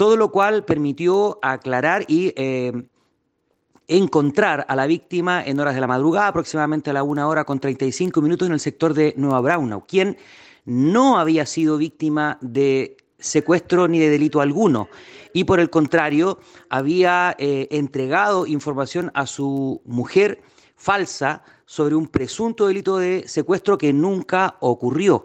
[0.00, 2.72] todo lo cual permitió aclarar y eh,
[3.86, 7.60] encontrar a la víctima en horas de la madrugada, aproximadamente a la una hora con
[7.60, 10.16] 35 minutos en el sector de Nueva Braunau, quien
[10.64, 14.88] no había sido víctima de secuestro ni de delito alguno
[15.34, 16.38] y por el contrario
[16.70, 20.40] había eh, entregado información a su mujer
[20.76, 25.24] falsa sobre un presunto delito de secuestro que nunca ocurrió.